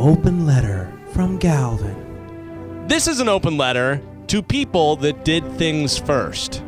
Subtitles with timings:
[0.00, 2.86] open letter from Galvin.
[2.88, 6.64] This is an open letter to people that did things first.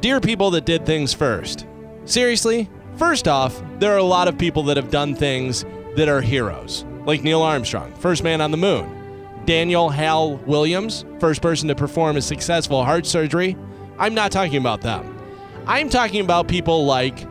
[0.00, 1.66] Dear people that did things first.
[2.04, 5.64] Seriously, first off, there are a lot of people that have done things
[5.96, 9.42] that are heroes, like Neil Armstrong, first man on the moon.
[9.44, 13.56] Daniel Hale Williams, first person to perform a successful heart surgery.
[13.98, 15.18] I'm not talking about them.
[15.66, 17.26] I'm talking about people like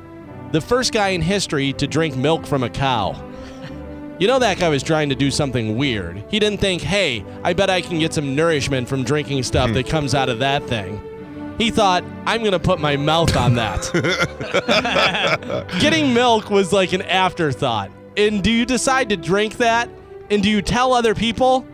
[0.52, 3.14] the first guy in history to drink milk from a cow.
[4.20, 6.24] You know that guy was trying to do something weird.
[6.30, 9.88] He didn't think, hey, I bet I can get some nourishment from drinking stuff that
[9.88, 11.00] comes out of that thing.
[11.60, 13.92] He thought, I'm going to put my mouth on that.
[15.80, 17.92] Getting milk was like an afterthought.
[18.16, 19.90] And do you decide to drink that?
[20.32, 21.66] And do you tell other people,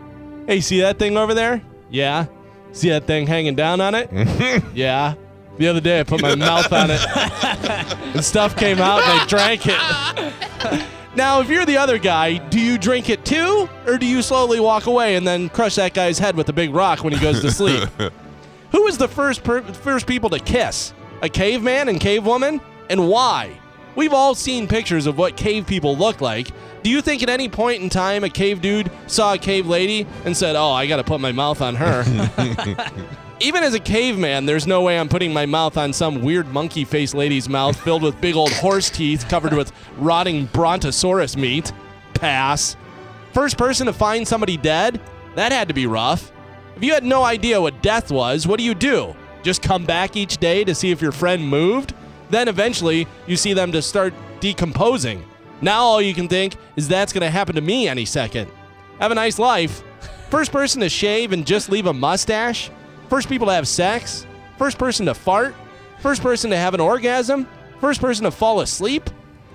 [0.46, 1.62] hey, see that thing over there?
[1.90, 2.26] Yeah.
[2.72, 4.10] See that thing hanging down on it?
[4.74, 5.14] yeah.
[5.56, 7.00] The other day I put my mouth on it
[8.14, 10.84] and stuff came out and I drank it.
[11.16, 13.68] Now, if you're the other guy, do you drink it too?
[13.86, 16.74] Or do you slowly walk away and then crush that guy's head with a big
[16.74, 17.88] rock when he goes to sleep?
[18.72, 20.92] Who was the first per- first people to kiss?
[21.22, 22.60] A caveman and cavewoman?
[22.90, 23.60] And why?
[23.96, 26.48] We've all seen pictures of what cave people look like.
[26.82, 30.06] Do you think at any point in time a cave dude saw a cave lady
[30.24, 32.04] and said, Oh, I gotta put my mouth on her?
[33.40, 36.84] Even as a caveman, there's no way I'm putting my mouth on some weird monkey
[36.84, 41.72] faced lady's mouth filled with big old horse teeth covered with rotting brontosaurus meat.
[42.14, 42.76] Pass.
[43.32, 45.00] First person to find somebody dead?
[45.34, 46.32] That had to be rough.
[46.76, 49.14] If you had no idea what death was, what do you do?
[49.42, 51.94] Just come back each day to see if your friend moved?
[52.30, 55.24] Then eventually you see them to start decomposing.
[55.60, 58.50] Now all you can think is that's going to happen to me any second.
[59.00, 59.82] Have a nice life.
[60.30, 62.70] First person to shave and just leave a mustache?
[63.08, 64.26] First people to have sex?
[64.58, 65.54] First person to fart?
[66.00, 67.46] First person to have an orgasm?
[67.80, 69.10] First person to fall asleep?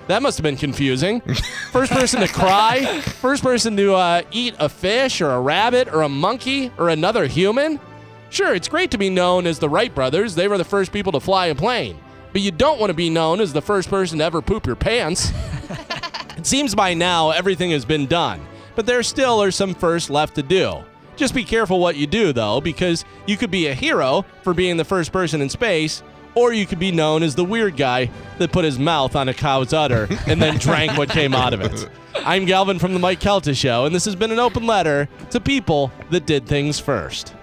[0.07, 1.21] That must have been confusing.
[1.71, 3.01] First person to cry?
[3.01, 7.27] First person to uh, eat a fish or a rabbit or a monkey or another
[7.27, 7.79] human?
[8.31, 10.35] Sure, it's great to be known as the Wright brothers.
[10.35, 11.99] They were the first people to fly a plane.
[12.31, 14.75] But you don't want to be known as the first person to ever poop your
[14.75, 15.31] pants.
[16.39, 18.39] It seems by now everything has been done,
[18.73, 20.85] but there still are some firsts left to do.
[21.17, 24.77] Just be careful what you do, though, because you could be a hero for being
[24.77, 26.01] the first person in space,
[26.35, 29.33] or you could be known as the weird guy that put his mouth on a
[29.33, 31.89] cow's udder and then drank what came out of it.
[32.15, 35.41] I'm Galvin from The Mike Calta Show, and this has been an open letter to
[35.41, 37.33] people that did things first.